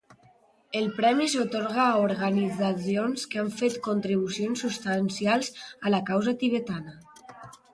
[0.77, 5.53] El premi s'atorga a organitzacions que han fet contribucions substancials
[5.87, 6.99] a la causa tibetana.